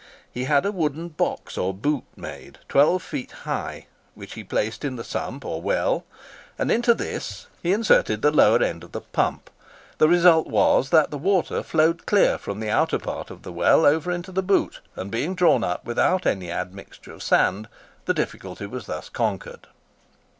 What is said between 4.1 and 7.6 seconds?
which he placed in the sump or well, and into this